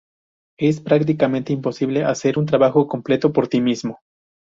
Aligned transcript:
Es 0.59 0.81
prácticamente 0.81 1.53
imposible 1.53 2.03
hacer 2.05 2.39
un 2.39 2.47
trabajo 2.47 2.87
completo 2.87 3.31
por 3.31 3.47
ti 3.47 3.61
mismo. 3.61 3.99